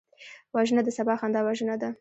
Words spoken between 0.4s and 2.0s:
وژنه د سبا خندا وژنه ده